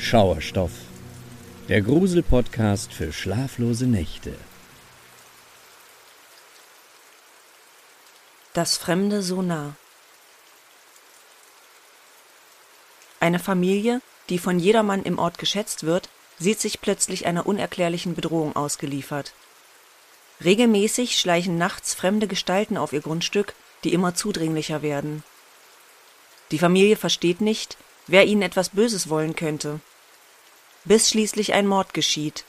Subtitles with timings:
[0.00, 0.72] Schauerstoff,
[1.68, 4.34] der Grusel-Podcast für schlaflose Nächte.
[8.54, 9.76] Das Fremde so nah.
[13.20, 14.00] Eine Familie,
[14.30, 16.08] die von jedermann im Ort geschätzt wird,
[16.38, 19.34] sieht sich plötzlich einer unerklärlichen Bedrohung ausgeliefert.
[20.42, 23.54] Regelmäßig schleichen nachts fremde Gestalten auf ihr Grundstück,
[23.84, 25.22] die immer zudringlicher werden.
[26.50, 27.76] Die Familie versteht nicht,
[28.06, 29.80] wer ihnen etwas Böses wollen könnte.
[30.90, 32.42] Bis schließlich ein Mord geschieht.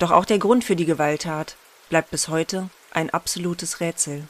[0.00, 1.54] Doch auch der Grund für die Gewalttat
[1.90, 4.26] bleibt bis heute ein absolutes Rätsel.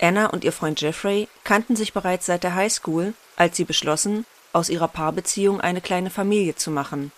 [0.00, 4.68] Anna und ihr Freund Jeffrey kannten sich bereits seit der Highschool, als sie beschlossen, aus
[4.68, 7.12] ihrer Paarbeziehung eine kleine Familie zu machen.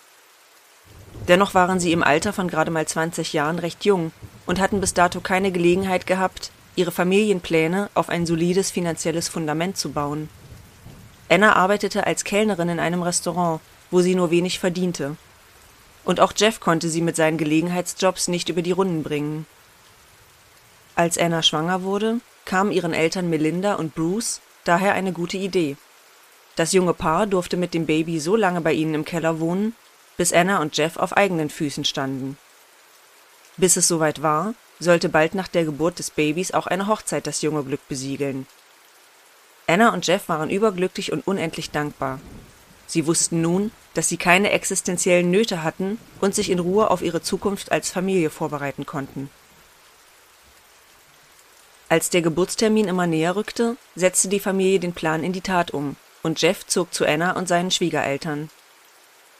[1.27, 4.11] Dennoch waren sie im Alter von gerade mal 20 Jahren recht jung
[4.45, 9.93] und hatten bis dato keine Gelegenheit gehabt, ihre Familienpläne auf ein solides finanzielles Fundament zu
[9.93, 10.29] bauen.
[11.29, 15.15] Anna arbeitete als Kellnerin in einem Restaurant, wo sie nur wenig verdiente.
[16.03, 19.45] Und auch Jeff konnte sie mit seinen Gelegenheitsjobs nicht über die Runden bringen.
[20.95, 25.77] Als Anna schwanger wurde, kam ihren Eltern Melinda und Bruce daher eine gute Idee.
[26.55, 29.75] Das junge Paar durfte mit dem Baby so lange bei ihnen im Keller wohnen,
[30.17, 32.37] bis Anna und Jeff auf eigenen Füßen standen.
[33.57, 37.41] Bis es soweit war, sollte bald nach der Geburt des Babys auch eine Hochzeit das
[37.41, 38.45] junge Glück besiegeln.
[39.67, 42.19] Anna und Jeff waren überglücklich und unendlich dankbar.
[42.87, 47.21] Sie wussten nun, dass sie keine existenziellen Nöte hatten und sich in Ruhe auf ihre
[47.21, 49.29] Zukunft als Familie vorbereiten konnten.
[51.89, 55.95] Als der Geburtstermin immer näher rückte, setzte die Familie den Plan in die Tat um,
[56.23, 58.49] und Jeff zog zu Anna und seinen Schwiegereltern.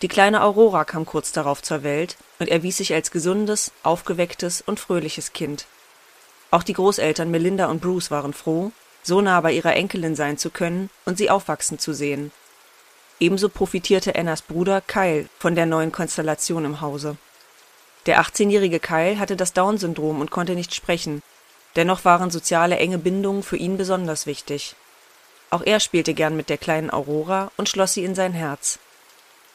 [0.03, 4.80] Die kleine Aurora kam kurz darauf zur Welt und erwies sich als gesundes, aufgewecktes und
[4.80, 5.65] fröhliches Kind.
[6.52, 8.71] Auch die Großeltern Melinda und Bruce waren froh,
[9.03, 12.31] so nah bei ihrer Enkelin sein zu können und sie aufwachsen zu sehen.
[13.19, 17.17] Ebenso profitierte Annas Bruder Kyle von der neuen Konstellation im Hause.
[18.05, 21.21] Der 18-jährige Kyle hatte das Down-Syndrom und konnte nicht sprechen.
[21.75, 24.75] Dennoch waren soziale enge Bindungen für ihn besonders wichtig.
[25.49, 28.80] Auch er spielte gern mit der kleinen Aurora und schloss sie in sein Herz.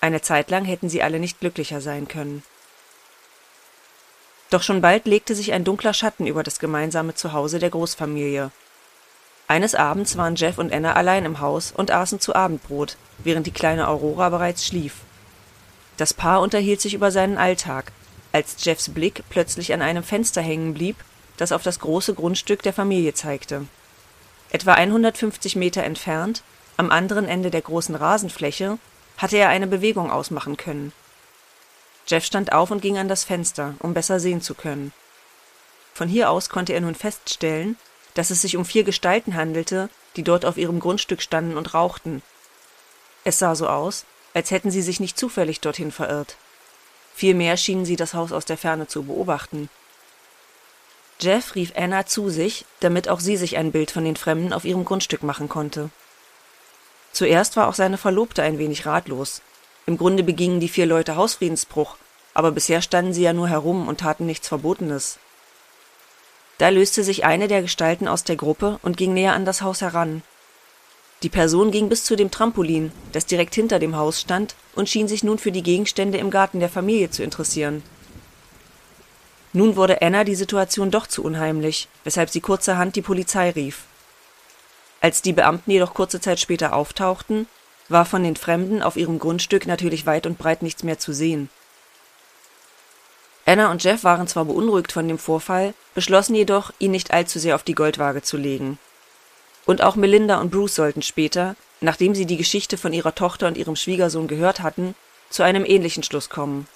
[0.00, 2.42] Eine Zeit lang hätten sie alle nicht glücklicher sein können.
[4.50, 8.50] Doch schon bald legte sich ein dunkler Schatten über das gemeinsame Zuhause der Großfamilie.
[9.50, 13.50] Eines Abends waren Jeff und Anna allein im Haus und aßen zu Abendbrot, während die
[13.50, 14.96] kleine Aurora bereits schlief.
[15.96, 17.92] Das Paar unterhielt sich über seinen Alltag,
[18.30, 20.96] als Jeffs Blick plötzlich an einem Fenster hängen blieb,
[21.38, 23.66] das auf das große Grundstück der Familie zeigte.
[24.50, 26.42] Etwa 150 Meter entfernt,
[26.76, 28.78] am anderen Ende der großen Rasenfläche,
[29.16, 30.92] hatte er eine Bewegung ausmachen können.
[32.06, 34.92] Jeff stand auf und ging an das Fenster, um besser sehen zu können.
[35.94, 37.76] Von hier aus konnte er nun feststellen,
[38.18, 42.20] dass es sich um vier Gestalten handelte, die dort auf ihrem Grundstück standen und rauchten.
[43.22, 46.36] Es sah so aus, als hätten sie sich nicht zufällig dorthin verirrt.
[47.14, 49.70] Vielmehr schienen sie das Haus aus der Ferne zu beobachten.
[51.20, 54.64] Jeff rief Anna zu sich, damit auch sie sich ein Bild von den Fremden auf
[54.64, 55.90] ihrem Grundstück machen konnte.
[57.12, 59.42] Zuerst war auch seine Verlobte ein wenig ratlos.
[59.86, 61.96] Im Grunde begingen die vier Leute Hausfriedensbruch,
[62.34, 65.20] aber bisher standen sie ja nur herum und taten nichts Verbotenes.
[66.58, 69.80] Da löste sich eine der Gestalten aus der Gruppe und ging näher an das Haus
[69.80, 70.22] heran.
[71.22, 75.08] Die Person ging bis zu dem Trampolin, das direkt hinter dem Haus stand, und schien
[75.08, 77.82] sich nun für die Gegenstände im Garten der Familie zu interessieren.
[79.52, 83.84] Nun wurde Anna die Situation doch zu unheimlich, weshalb sie kurzerhand die Polizei rief.
[85.00, 87.46] Als die Beamten jedoch kurze Zeit später auftauchten,
[87.88, 91.48] war von den Fremden auf ihrem Grundstück natürlich weit und breit nichts mehr zu sehen.
[93.48, 97.54] Anna und Jeff waren zwar beunruhigt von dem Vorfall, beschlossen jedoch, ihn nicht allzu sehr
[97.54, 98.78] auf die Goldwaage zu legen.
[99.64, 103.56] Und auch Melinda und Bruce sollten später, nachdem sie die Geschichte von ihrer Tochter und
[103.56, 104.94] ihrem Schwiegersohn gehört hatten,
[105.30, 106.68] zu einem ähnlichen Schluss kommen.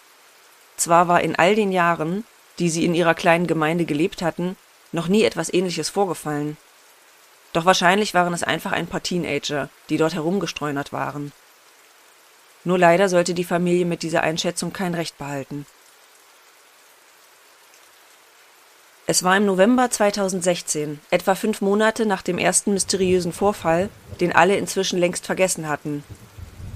[0.79, 2.25] Zwar war in all den Jahren,
[2.59, 4.57] die sie in ihrer kleinen Gemeinde gelebt hatten,
[4.93, 6.57] noch nie etwas ähnliches vorgefallen.
[7.53, 11.33] Doch wahrscheinlich waren es einfach ein paar Teenager, die dort herumgestreunert waren.
[12.65, 15.67] Nur leider sollte die Familie mit dieser Einschätzung kein Recht behalten.
[19.13, 24.57] Es war im November 2016, etwa fünf Monate nach dem ersten mysteriösen Vorfall, den alle
[24.57, 26.03] inzwischen längst vergessen hatten.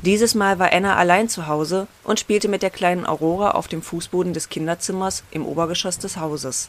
[0.03, 3.81] Dieses Mal war Anna allein zu Hause und spielte mit der kleinen Aurora auf dem
[3.81, 6.69] Fußboden des Kinderzimmers im Obergeschoss des Hauses.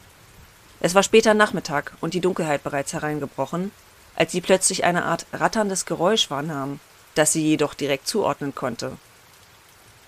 [0.80, 3.72] Es war später Nachmittag und die Dunkelheit bereits hereingebrochen,
[4.16, 6.80] als sie plötzlich eine Art ratterndes Geräusch wahrnahm,
[7.14, 8.94] das sie jedoch direkt zuordnen konnte.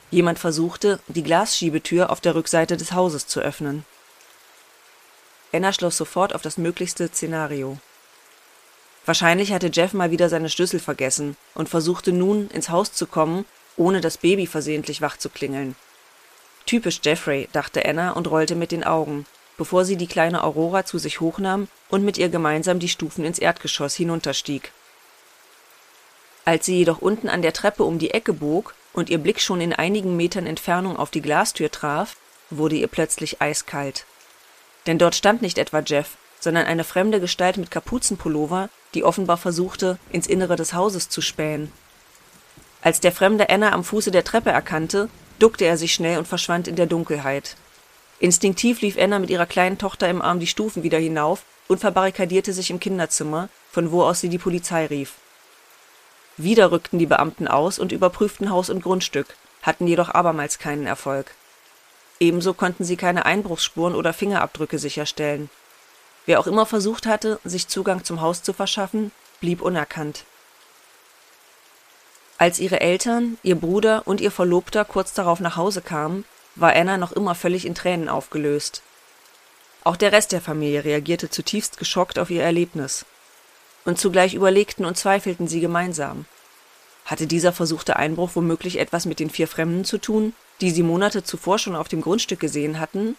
[0.10, 3.84] Jemand versuchte, die Glasschiebetür auf der Rückseite des Hauses zu öffnen
[5.52, 7.78] Anna schloss sofort auf das möglichste Szenario.
[9.06, 13.46] Wahrscheinlich hatte Jeff mal wieder seine Schlüssel vergessen und versuchte nun, ins Haus zu kommen,
[13.76, 15.76] ohne das Baby versehentlich wach zu klingeln.
[16.66, 19.26] Typisch Jeffrey, dachte Anna und rollte mit den Augen,
[19.58, 23.40] bevor sie die kleine Aurora zu sich hochnahm und mit ihr gemeinsam die Stufen ins
[23.40, 24.72] Erdgeschoss hinunterstieg.
[26.46, 29.62] Als sie jedoch unten an der Treppe um die Ecke bog und ihr Blick schon
[29.62, 32.16] in einigen Metern Entfernung auf die Glastür traf,
[32.50, 34.06] wurde ihr plötzlich eiskalt.
[34.88, 40.00] Denn dort stand nicht etwa Jeff, sondern eine fremde Gestalt mit Kapuzenpullover, die offenbar versuchte,
[40.12, 41.72] ins Innere des Hauses zu spähen.
[42.82, 46.68] Als der Fremde Anna am Fuße der Treppe erkannte, duckte er sich schnell und verschwand
[46.68, 47.56] in der Dunkelheit.
[48.20, 52.54] Instinktiv lief Anna mit ihrer kleinen Tochter im Arm die Stufen wieder hinauf und verbarrikadierte
[52.54, 55.16] sich im Kinderzimmer, von wo aus sie die Polizei rief.
[56.38, 61.36] Wieder rückten die Beamten aus und überprüften Haus und Grundstück, hatten jedoch abermals keinen Erfolg.
[62.20, 65.50] Ebenso konnten sie keine Einbruchsspuren oder Fingerabdrücke sicherstellen.
[66.26, 70.26] Wer auch immer versucht hatte, sich Zugang zum Haus zu verschaffen, blieb unerkannt.
[72.38, 76.26] Als ihre Eltern, ihr Bruder und ihr Verlobter kurz darauf nach Hause kamen,
[76.56, 78.82] war Anna noch immer völlig in Tränen aufgelöst.
[79.84, 83.06] Auch der Rest der Familie reagierte zutiefst geschockt auf ihr Erlebnis.
[83.86, 86.26] Und zugleich überlegten und zweifelten sie gemeinsam.
[87.10, 91.24] Hatte dieser versuchte Einbruch womöglich etwas mit den vier Fremden zu tun, die sie Monate
[91.24, 93.16] zuvor schon auf dem Grundstück gesehen hatten?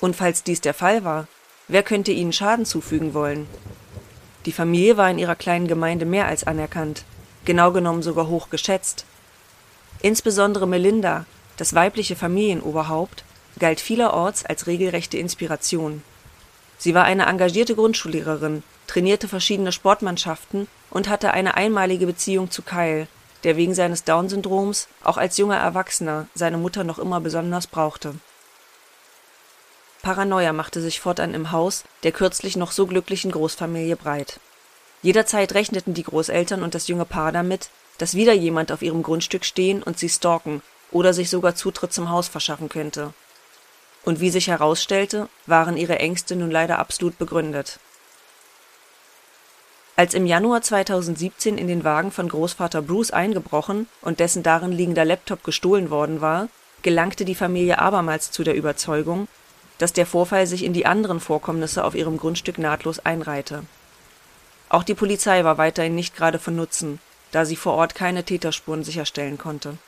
[0.00, 1.28] Und falls dies der Fall war,
[1.66, 3.46] wer könnte ihnen Schaden zufügen wollen?
[4.46, 7.04] Die Familie war in ihrer kleinen Gemeinde mehr als anerkannt,
[7.44, 9.04] genau genommen sogar hoch geschätzt.
[10.00, 11.26] Insbesondere Melinda,
[11.58, 13.22] das weibliche Familienoberhaupt
[13.58, 16.02] galt vielerorts als regelrechte Inspiration.
[16.78, 23.06] Sie war eine engagierte Grundschullehrerin, trainierte verschiedene Sportmannschaften und hatte eine einmalige Beziehung zu Kyle,
[23.44, 28.16] der wegen seines Down-Syndroms auch als junger Erwachsener seine Mutter noch immer besonders brauchte.
[30.02, 34.40] Paranoia machte sich fortan im Haus der kürzlich noch so glücklichen Großfamilie breit.
[35.02, 39.44] Jederzeit rechneten die Großeltern und das junge Paar damit, dass wieder jemand auf ihrem Grundstück
[39.44, 43.12] stehen und sie stalken oder sich sogar Zutritt zum Haus verschaffen könnte.
[44.04, 47.78] Und wie sich herausstellte, waren ihre Ängste nun leider absolut begründet.
[49.98, 55.04] Als im Januar 2017 in den Wagen von Großvater Bruce eingebrochen und dessen darin liegender
[55.04, 56.48] Laptop gestohlen worden war,
[56.82, 59.26] gelangte die Familie abermals zu der Überzeugung,
[59.78, 63.64] dass der Vorfall sich in die anderen Vorkommnisse auf ihrem Grundstück nahtlos einreihte.
[64.68, 67.00] Auch die Polizei war weiterhin nicht gerade von Nutzen,
[67.32, 69.78] da sie vor Ort keine Täterspuren sicherstellen konnte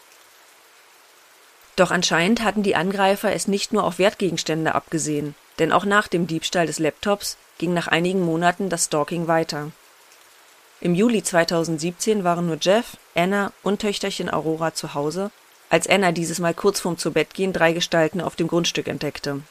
[1.80, 6.26] doch anscheinend hatten die Angreifer es nicht nur auf Wertgegenstände abgesehen, denn auch nach dem
[6.26, 9.70] Diebstahl des Laptops ging nach einigen Monaten das Stalking weiter.
[10.80, 15.30] Im Juli 2017 waren nur Jeff, Anna und Töchterchen Aurora zu Hause,
[15.68, 19.42] als Anna dieses Mal kurz vorm Zubettgehen drei Gestalten auf dem Grundstück entdeckte.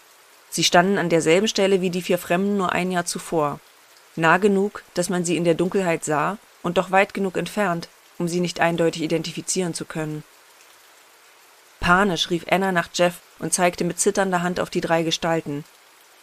[0.50, 3.60] Sie standen an derselben Stelle wie die vier Fremden nur ein Jahr zuvor,
[4.16, 8.28] nah genug, dass man sie in der Dunkelheit sah und doch weit genug entfernt, um
[8.28, 10.24] sie nicht eindeutig identifizieren zu können
[11.80, 15.64] Panisch rief Anna nach Jeff und zeigte mit zitternder Hand auf die drei Gestalten.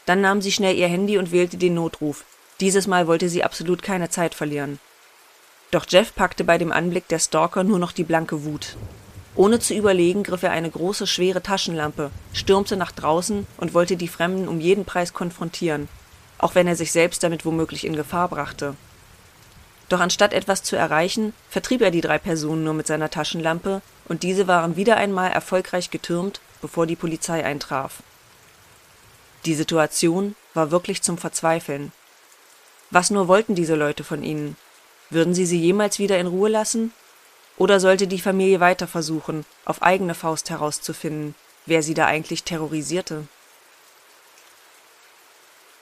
[0.04, 2.24] Dann nahm sie schnell ihr Handy und wählte den Notruf.
[2.60, 4.78] Dieses Mal wollte sie absolut keine Zeit verlieren.
[5.70, 8.76] Doch Jeff packte bei dem Anblick der Stalker nur noch die blanke Wut.
[9.34, 14.08] Ohne zu überlegen, griff er eine große, schwere Taschenlampe, stürmte nach draußen und wollte die
[14.08, 15.88] Fremden um jeden Preis konfrontieren,
[16.38, 18.74] auch wenn er sich selbst damit womöglich in Gefahr brachte.
[19.88, 24.22] Doch anstatt etwas zu erreichen, vertrieb er die drei Personen nur mit seiner Taschenlampe, und
[24.22, 28.02] diese waren wieder einmal erfolgreich getürmt, bevor die Polizei eintraf.
[29.44, 31.92] Die Situation war wirklich zum Verzweifeln.
[32.90, 34.56] Was nur wollten diese Leute von ihnen?
[35.10, 36.92] Würden sie sie jemals wieder in Ruhe lassen?
[37.58, 41.34] Oder sollte die Familie weiter versuchen, auf eigene Faust herauszufinden,
[41.64, 43.26] wer sie da eigentlich terrorisierte?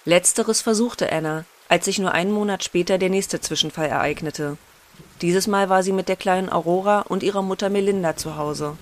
[0.04, 4.58] Letzteres versuchte Anna, als sich nur einen Monat später der nächste Zwischenfall ereignete.
[5.22, 8.76] Dieses Mal war sie mit der kleinen Aurora und ihrer Mutter Melinda zu Hause.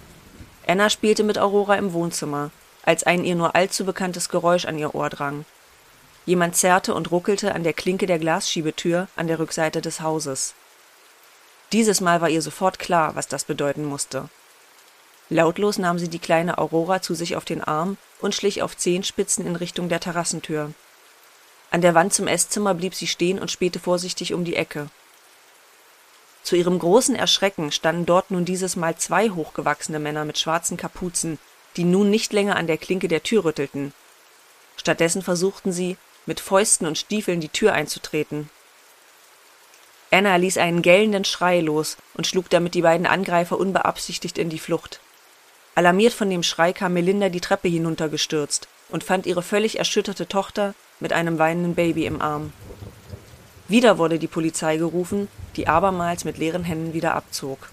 [0.66, 2.50] Anna spielte mit Aurora im Wohnzimmer,
[2.84, 5.44] als ein ihr nur allzu bekanntes Geräusch an ihr Ohr drang.
[6.24, 10.54] Jemand zerrte und ruckelte an der Klinke der Glasschiebetür an der Rückseite des Hauses.
[11.72, 14.28] Dieses Mal war ihr sofort klar, was das bedeuten musste.
[15.30, 19.46] Lautlos nahm sie die kleine Aurora zu sich auf den Arm und schlich auf Zehenspitzen
[19.46, 20.72] in Richtung der Terrassentür.
[21.70, 24.90] An der Wand zum Esszimmer blieb sie stehen und spähte vorsichtig um die Ecke.
[26.42, 31.38] Zu ihrem großen Erschrecken standen dort nun dieses Mal zwei hochgewachsene Männer mit schwarzen Kapuzen,
[31.76, 33.94] die nun nicht länger an der Klinke der Tür rüttelten.
[34.76, 38.50] Stattdessen versuchten sie, mit Fäusten und Stiefeln die Tür einzutreten.
[40.10, 44.58] Anna ließ einen gellenden Schrei los und schlug damit die beiden Angreifer unbeabsichtigt in die
[44.58, 45.00] Flucht.
[45.74, 50.74] Alarmiert von dem Schrei kam Melinda die Treppe hinuntergestürzt und fand ihre völlig erschütterte Tochter
[51.00, 52.52] mit einem weinenden Baby im Arm.
[53.68, 57.70] Wieder wurde die Polizei gerufen, die abermals mit leeren Händen wieder abzog.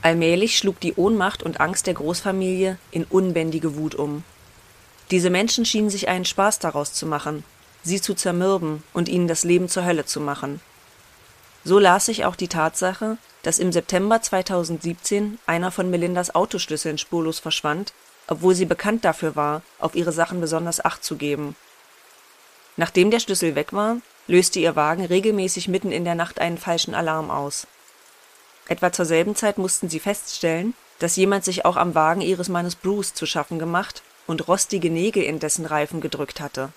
[0.00, 4.24] Allmählich schlug die Ohnmacht und Angst der Großfamilie in unbändige Wut um.
[5.12, 7.44] Diese Menschen schienen sich einen Spaß daraus zu machen,
[7.82, 10.62] sie zu zermürben und ihnen das Leben zur Hölle zu machen.
[11.64, 17.40] So las sich auch die Tatsache, dass im September 2017 einer von Melindas Autoschlüsseln spurlos
[17.40, 17.92] verschwand,
[18.26, 21.56] obwohl sie bekannt dafür war, auf ihre Sachen besonders Acht zu geben.
[22.78, 26.94] Nachdem der Schlüssel weg war, löste ihr Wagen regelmäßig mitten in der Nacht einen falschen
[26.94, 27.66] Alarm aus.
[28.66, 32.76] Etwa zur selben Zeit mussten sie feststellen, dass jemand sich auch am Wagen ihres Mannes
[32.76, 36.72] Bruce zu schaffen gemacht und rostige Nägel in dessen Reifen gedrückt hatte.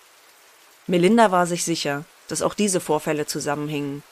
[0.87, 4.03] Melinda war sich sicher, dass auch diese Vorfälle zusammenhingen.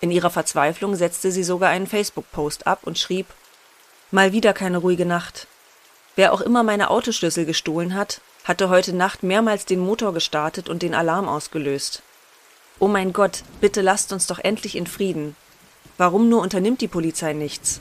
[0.00, 3.26] In ihrer Verzweiflung setzte sie sogar einen Facebook-Post ab und schrieb
[4.10, 5.46] Mal wieder keine ruhige Nacht.
[6.16, 10.82] Wer auch immer meine Autoschlüssel gestohlen hat, hatte heute Nacht mehrmals den Motor gestartet und
[10.82, 12.02] den Alarm ausgelöst.
[12.78, 15.36] Oh mein Gott, bitte lasst uns doch endlich in Frieden.
[15.98, 17.80] Warum nur unternimmt die Polizei nichts?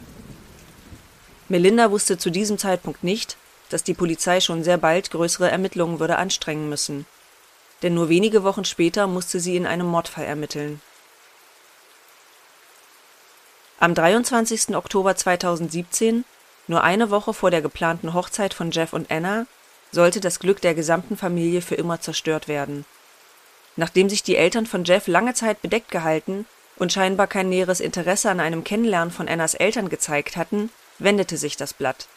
[1.48, 3.38] Melinda wusste zu diesem Zeitpunkt nicht,
[3.70, 7.06] dass die Polizei schon sehr bald größere Ermittlungen würde anstrengen müssen.
[7.84, 10.82] Denn nur wenige Wochen später musste sie in einem Mordfall ermitteln.
[13.80, 14.76] Am 23.
[14.76, 16.26] Oktober 2017,
[16.66, 19.46] nur eine Woche vor der geplanten Hochzeit von Jeff und Anna,
[19.92, 22.86] sollte das Glück der gesamten Familie für immer zerstört werden.
[23.76, 26.46] Nachdem sich die Eltern von Jeff lange Zeit bedeckt gehalten
[26.78, 31.56] und scheinbar kein näheres Interesse an einem Kennenlernen von Annas Eltern gezeigt hatten, wendete sich
[31.56, 32.08] das Blatt.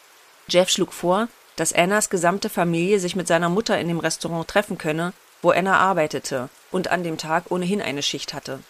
[0.47, 1.27] Jeff schlug vor,
[1.61, 5.13] dass Annas gesamte Familie sich mit seiner Mutter in dem Restaurant treffen könne,
[5.43, 8.61] wo Anna arbeitete und an dem Tag ohnehin eine Schicht hatte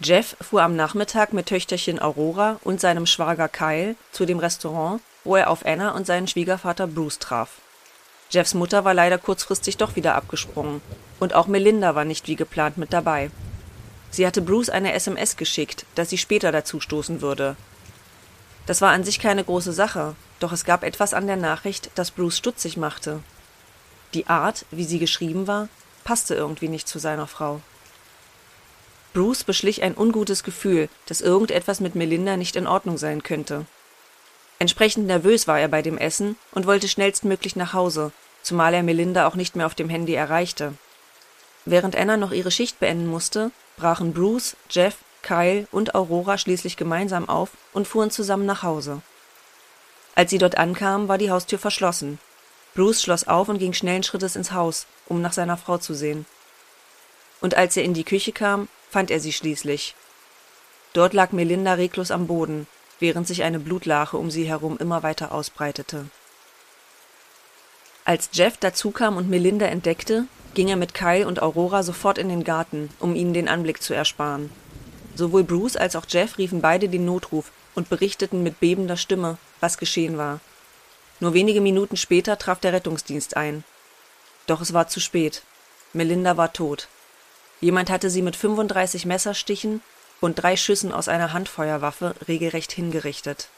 [0.00, 5.36] Jeff fuhr am Nachmittag mit Töchterchen Aurora und seinem Schwager Kyle zu dem Restaurant, wo
[5.36, 7.50] er auf Anna und seinen Schwiegervater Bruce traf.
[8.30, 10.80] Jeffs Mutter war leider kurzfristig doch wieder abgesprungen,
[11.20, 13.30] und auch Melinda war nicht wie geplant mit dabei.
[14.10, 17.56] Sie hatte Bruce eine SMS geschickt, dass sie später dazustoßen würde.
[18.66, 22.10] Das war an sich keine große Sache, doch es gab etwas an der Nachricht, das
[22.10, 23.20] Bruce stutzig machte.
[24.14, 25.68] Die Art, wie sie geschrieben war,
[26.04, 27.60] passte irgendwie nicht zu seiner Frau.
[29.12, 33.66] Bruce beschlich ein ungutes Gefühl, dass irgendetwas mit Melinda nicht in Ordnung sein könnte.
[34.58, 39.26] Entsprechend nervös war er bei dem Essen und wollte schnellstmöglich nach Hause, zumal er Melinda
[39.26, 40.74] auch nicht mehr auf dem Handy erreichte.
[41.64, 47.28] Während Anna noch ihre Schicht beenden musste, brachen Bruce, Jeff, Kyle und Aurora schließlich gemeinsam
[47.28, 49.00] auf und fuhren zusammen nach Hause.
[50.14, 52.20] Als sie dort ankamen, war die Haustür verschlossen.
[52.74, 56.26] Bruce schloss auf und ging schnellen Schrittes ins Haus, um nach seiner Frau zu sehen.
[57.40, 59.94] Und als er in die Küche kam, fand er sie schließlich.
[60.92, 62.66] Dort lag Melinda reglos am Boden,
[63.00, 66.06] während sich eine Blutlache um sie herum immer weiter ausbreitete.
[68.04, 72.44] Als Jeff dazukam und Melinda entdeckte, ging er mit Kyle und Aurora sofort in den
[72.44, 74.50] Garten, um ihnen den Anblick zu ersparen.
[75.14, 79.78] Sowohl Bruce als auch Jeff riefen beide den Notruf und berichteten mit bebender Stimme, was
[79.78, 80.40] geschehen war.
[81.20, 83.64] Nur wenige Minuten später traf der Rettungsdienst ein.
[84.46, 85.42] Doch es war zu spät.
[85.92, 86.88] Melinda war tot.
[87.60, 89.80] Jemand hatte sie mit 35 Messerstichen
[90.20, 93.48] und drei Schüssen aus einer Handfeuerwaffe regelrecht hingerichtet.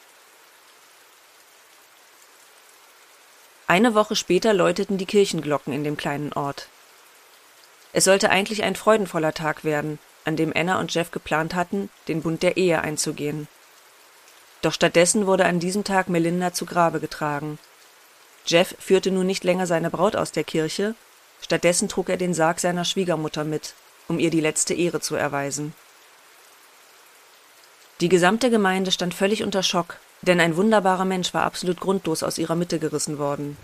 [3.67, 6.69] Eine Woche später läuteten die Kirchenglocken in dem kleinen Ort.
[7.93, 12.21] Es sollte eigentlich ein freudenvoller Tag werden, an dem Anna und Jeff geplant hatten, den
[12.21, 13.49] Bund der Ehe einzugehen.
[14.61, 17.59] Doch stattdessen wurde an diesem Tag Melinda zu Grabe getragen.
[18.47, 20.95] Jeff führte nun nicht länger seine Braut aus der Kirche,
[21.41, 23.75] stattdessen trug er den Sarg seiner Schwiegermutter mit,
[24.09, 25.75] um ihr die letzte Ehre zu erweisen.
[28.01, 32.39] Die gesamte Gemeinde stand völlig unter Schock, denn ein wunderbarer Mensch war absolut grundlos aus
[32.39, 33.57] ihrer Mitte gerissen worden.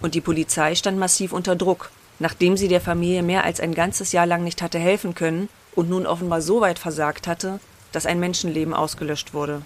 [0.00, 4.12] Und die Polizei stand massiv unter Druck, nachdem sie der Familie mehr als ein ganzes
[4.12, 7.60] Jahr lang nicht hatte helfen können und nun offenbar so weit versagt hatte,
[7.92, 9.62] dass ein Menschenleben ausgelöscht wurde.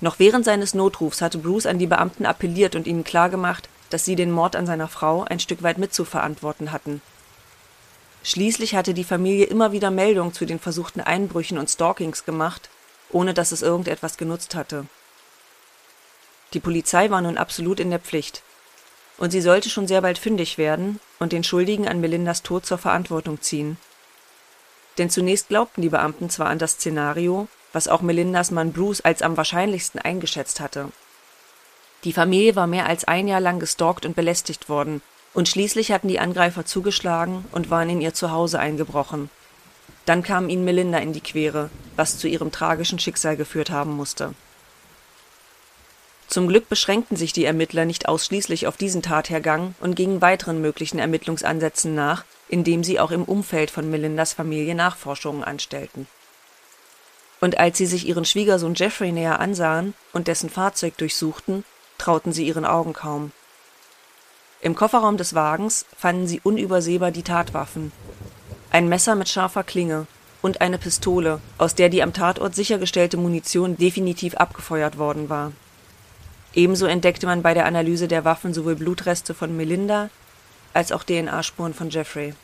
[0.00, 4.16] Noch während seines Notrufs hatte Bruce an die Beamten appelliert und ihnen klargemacht, dass sie
[4.16, 7.02] den Mord an seiner Frau ein Stück weit mitzuverantworten hatten
[8.26, 12.70] Schließlich hatte die Familie immer wieder Meldungen zu den versuchten Einbrüchen und Stalkings gemacht,
[13.12, 14.86] ohne dass es irgendetwas genutzt hatte.
[16.52, 18.42] Die Polizei war nun absolut in der Pflicht.
[19.16, 22.78] Und sie sollte schon sehr bald fündig werden und den Schuldigen an Melindas Tod zur
[22.78, 23.76] Verantwortung ziehen.
[24.98, 29.22] Denn zunächst glaubten die Beamten zwar an das Szenario, was auch Melindas Mann Bruce als
[29.22, 30.90] am wahrscheinlichsten eingeschätzt hatte.
[32.04, 35.02] Die Familie war mehr als ein Jahr lang gestalkt und belästigt worden
[35.34, 39.28] und schließlich hatten die Angreifer zugeschlagen und waren in ihr Zuhause eingebrochen.
[40.06, 44.34] Dann kam ihnen Melinda in die Quere, was zu ihrem tragischen Schicksal geführt haben musste.
[46.28, 50.98] Zum Glück beschränkten sich die Ermittler nicht ausschließlich auf diesen Tathergang und gingen weiteren möglichen
[50.98, 56.06] Ermittlungsansätzen nach, indem sie auch im Umfeld von Melindas Familie Nachforschungen anstellten.
[57.40, 61.64] Und als sie sich ihren Schwiegersohn Jeffrey näher ansahen und dessen Fahrzeug durchsuchten,
[61.98, 63.30] trauten sie ihren Augen kaum.
[64.60, 67.92] Im Kofferraum des Wagens fanden sie unübersehbar die Tatwaffen.
[68.70, 70.06] Ein Messer mit scharfer Klinge
[70.42, 75.52] und eine Pistole, aus der die am Tatort sichergestellte Munition definitiv abgefeuert worden war.
[76.56, 80.08] Ebenso entdeckte man bei der Analyse der Waffen sowohl Blutreste von Melinda
[80.72, 82.34] als auch DNA-Spuren von Jeffrey.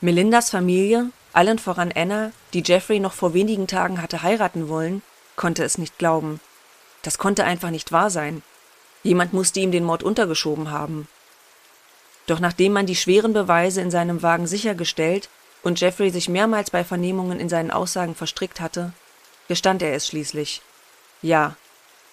[0.00, 5.02] Melindas Familie, allen voran Anna, die Jeffrey noch vor wenigen Tagen hatte heiraten wollen,
[5.34, 6.40] konnte es nicht glauben.
[7.02, 8.42] Das konnte einfach nicht wahr sein.
[9.02, 11.08] Jemand musste ihm den Mord untergeschoben haben.
[12.28, 15.28] Doch nachdem man die schweren Beweise in seinem Wagen sichergestellt
[15.64, 18.92] und Jeffrey sich mehrmals bei Vernehmungen in seinen Aussagen verstrickt hatte,
[19.48, 20.62] gestand er es schließlich.
[21.22, 21.56] Ja,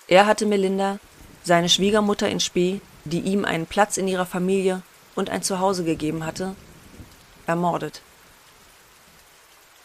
[0.08, 1.00] er hatte Melinda,
[1.44, 4.82] seine Schwiegermutter in Spee, die ihm einen Platz in ihrer Familie
[5.16, 6.56] und ein Zuhause gegeben hatte,
[7.46, 8.02] ermordet.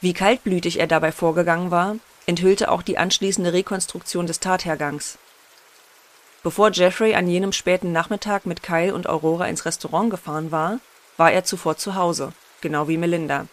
[0.01, 1.97] Wie kaltblütig er dabei vorgegangen war,
[2.27, 5.19] enthüllte auch die anschließende Rekonstruktion des Tathergangs.
[6.43, 10.81] Bevor Jeffrey an jenem späten Nachmittag mit Kyle und Aurora ins Restaurant gefahren war,
[11.19, 13.47] war er zuvor zu Hause, genau wie Melinda.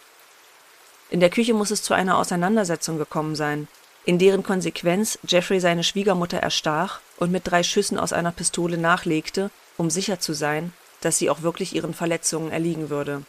[1.10, 3.68] In der Küche muss es zu einer Auseinandersetzung gekommen sein,
[4.08, 9.50] in deren Konsequenz Jeffrey seine Schwiegermutter erstach und mit drei Schüssen aus einer Pistole nachlegte,
[9.76, 10.72] um sicher zu sein,
[11.02, 13.22] dass sie auch wirklich ihren Verletzungen erliegen würde.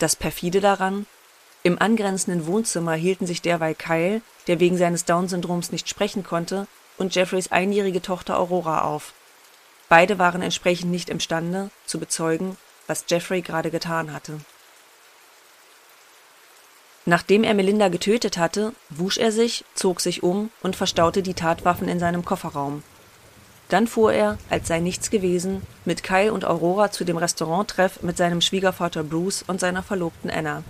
[0.00, 1.06] Das perfide daran,
[1.62, 6.66] im angrenzenden Wohnzimmer hielten sich derweil Kyle, der wegen seines Down-Syndroms nicht sprechen konnte,
[6.96, 9.12] und Jeffreys einjährige Tochter Aurora auf.
[9.88, 12.56] Beide waren entsprechend nicht imstande, zu bezeugen,
[12.88, 14.40] was Jeffrey gerade getan hatte.
[17.08, 21.88] Nachdem er Melinda getötet hatte, wusch er sich, zog sich um und verstaute die Tatwaffen
[21.88, 22.82] in seinem Kofferraum.
[23.70, 28.18] Dann fuhr er, als sei nichts gewesen, mit Kyle und Aurora zu dem Restauranttreff mit
[28.18, 30.64] seinem Schwiegervater Bruce und seiner Verlobten Anna.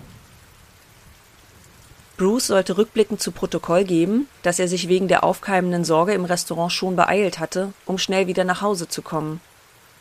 [2.16, 6.70] Bruce sollte rückblickend zu Protokoll geben, dass er sich wegen der aufkeimenden Sorge im Restaurant
[6.70, 9.40] schon beeilt hatte, um schnell wieder nach Hause zu kommen.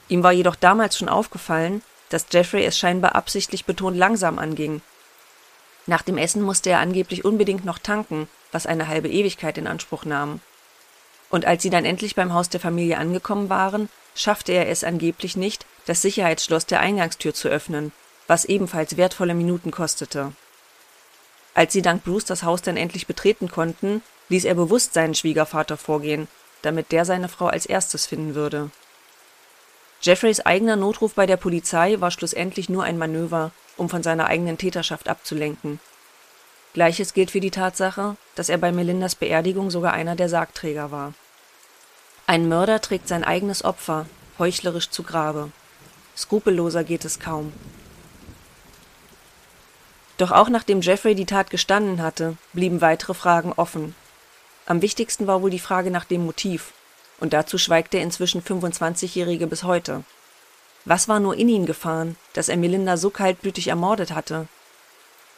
[0.08, 4.84] Ihm war jedoch damals schon aufgefallen, dass Jeffrey es scheinbar absichtlich betont langsam anging.
[5.88, 10.06] Nach dem Essen musste er angeblich unbedingt noch tanken, was eine halbe Ewigkeit in Anspruch
[10.06, 10.42] nahm.
[11.30, 15.38] Und als sie dann endlich beim Haus der Familie angekommen waren, schaffte er es angeblich
[15.38, 17.92] nicht, das Sicherheitsschloss der Eingangstür zu öffnen,
[18.28, 20.34] was ebenfalls wertvolle Minuten kostete.
[21.54, 25.78] Als sie dank Bruce das Haus dann endlich betreten konnten, ließ er bewusst seinen Schwiegervater
[25.78, 26.28] vorgehen,
[26.62, 28.70] damit der seine Frau als erstes finden würde.
[30.02, 34.58] Jeffreys eigener Notruf bei der Polizei war schlussendlich nur ein Manöver, um von seiner eigenen
[34.58, 35.80] Täterschaft abzulenken.
[36.74, 41.14] Gleiches gilt für die Tatsache, dass er bei Melindas Beerdigung sogar einer der Sargträger war.
[42.28, 44.06] Ein Mörder trägt sein eigenes Opfer
[44.40, 45.52] heuchlerisch zu Grabe.
[46.16, 47.54] Skrupelloser geht es kaum.
[50.18, 53.96] Doch auch nachdem Jeffrey die Tat gestanden hatte, blieben weitere Fragen offen.
[54.66, 56.74] Am wichtigsten war wohl die Frage nach dem Motiv,
[57.20, 60.04] und dazu schweigt der inzwischen 25-Jährige bis heute.
[60.86, 64.48] Was war nur in ihn gefahren, dass er Melinda so kaltblütig ermordet hatte?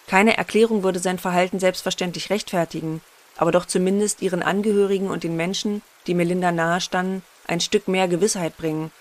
[0.07, 3.01] Keine Erklärung würde sein Verhalten selbstverständlich rechtfertigen,
[3.37, 8.57] aber doch zumindest ihren Angehörigen und den Menschen, die Melinda nahestanden, ein Stück mehr Gewissheit
[8.57, 8.91] bringen,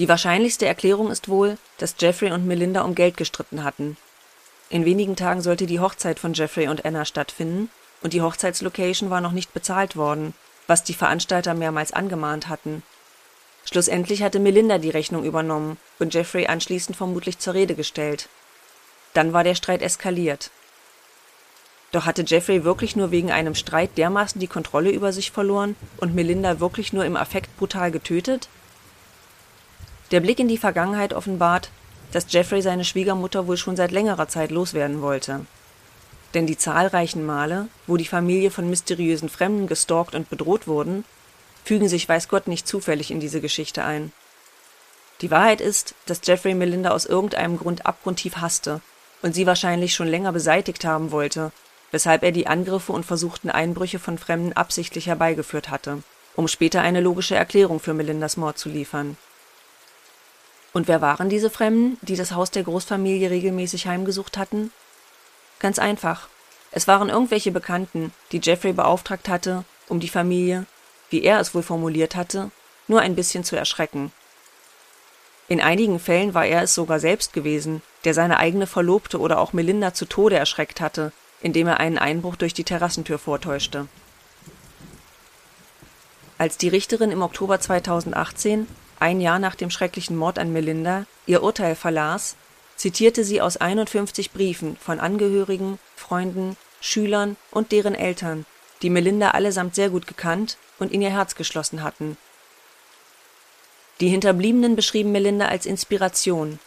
[0.00, 3.98] die wahrscheinlichste Erklärung ist wohl, dass Jeffrey und Melinda um Geld gestritten hatten.
[4.70, 7.68] In wenigen Tagen sollte die Hochzeit von Jeffrey und Anna stattfinden,
[8.02, 10.34] und die Hochzeitslocation war noch nicht bezahlt worden,
[10.66, 12.82] was die Veranstalter mehrmals angemahnt hatten.
[13.64, 18.28] Schlussendlich hatte Melinda die Rechnung übernommen und Jeffrey anschließend vermutlich zur Rede gestellt.
[19.14, 20.50] Dann war der Streit eskaliert.
[21.92, 26.14] Doch hatte Jeffrey wirklich nur wegen einem Streit dermaßen die Kontrolle über sich verloren und
[26.14, 28.48] Melinda wirklich nur im Affekt brutal getötet?
[30.12, 31.70] Der Blick in die Vergangenheit offenbart,
[32.12, 35.46] dass Jeffrey seine Schwiegermutter wohl schon seit längerer Zeit loswerden wollte.
[36.34, 41.04] Denn die zahlreichen Male, wo die Familie von mysteriösen Fremden gestalkt und bedroht wurden,
[41.64, 44.12] fügen sich weiß Gott nicht zufällig in diese Geschichte ein.
[45.20, 48.80] Die Wahrheit ist, dass Jeffrey Melinda aus irgendeinem Grund abgrundtief hasste
[49.22, 51.52] und sie wahrscheinlich schon länger beseitigt haben wollte,
[51.90, 56.02] weshalb er die Angriffe und versuchten Einbrüche von Fremden absichtlich herbeigeführt hatte,
[56.36, 59.16] um später eine logische Erklärung für Melindas Mord zu liefern.
[60.72, 64.72] Und wer waren diese Fremden, die das Haus der Großfamilie regelmäßig heimgesucht hatten?
[65.60, 66.28] Ganz einfach.
[66.72, 70.66] Es waren irgendwelche Bekannten, die Jeffrey beauftragt hatte, um die Familie,
[71.10, 72.50] wie er es wohl formuliert hatte,
[72.88, 74.12] nur ein bisschen zu erschrecken.
[75.48, 79.52] In einigen Fällen war er es sogar selbst gewesen, der seine eigene Verlobte oder auch
[79.52, 83.88] Melinda zu Tode erschreckt hatte, indem er einen Einbruch durch die Terrassentür vortäuschte.
[86.38, 88.66] Als die Richterin im Oktober 2018,
[88.98, 92.36] ein Jahr nach dem schrecklichen Mord an Melinda, ihr Urteil verlas,
[92.80, 98.46] zitierte sie aus 51 Briefen von Angehörigen, Freunden, Schülern und deren Eltern,
[98.80, 102.16] die Melinda allesamt sehr gut gekannt und in ihr Herz geschlossen hatten.
[104.00, 106.58] Die Hinterbliebenen beschrieben Melinda als Inspiration,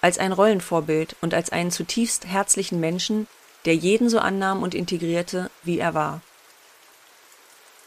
[0.00, 3.26] als ein Rollenvorbild und als einen zutiefst herzlichen Menschen,
[3.64, 6.20] der jeden so annahm und integrierte, wie er war.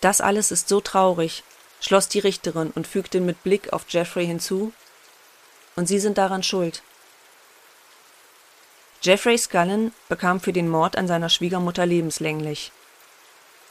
[0.01, 1.45] Das alles ist so traurig,
[1.79, 4.73] schloss die Richterin und fügte mit Blick auf Jeffrey hinzu,
[5.77, 6.83] und Sie sind daran schuld.
[9.01, 12.73] Jeffrey Scullen bekam für den Mord an seiner Schwiegermutter lebenslänglich.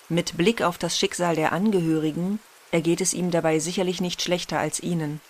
[0.08, 4.80] Mit Blick auf das Schicksal der Angehörigen ergeht es ihm dabei sicherlich nicht schlechter als
[4.80, 5.20] ihnen.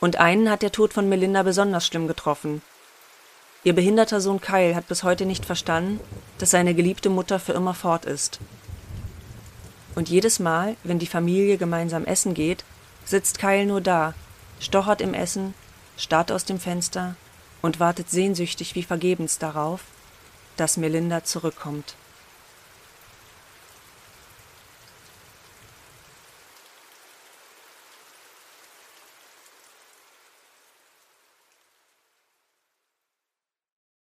[0.00, 2.60] Und einen hat der Tod von Melinda besonders schlimm getroffen.
[3.64, 6.00] Ihr behinderter Sohn Kyle hat bis heute nicht verstanden,
[6.36, 8.38] dass seine geliebte Mutter für immer fort ist.
[9.94, 12.64] Und jedes Mal, wenn die Familie gemeinsam essen geht,
[13.06, 14.12] sitzt Kyle nur da,
[14.60, 15.54] stochert im Essen,
[15.96, 17.16] starrt aus dem Fenster
[17.62, 19.82] und wartet sehnsüchtig wie vergebens darauf,
[20.56, 21.94] dass Melinda zurückkommt.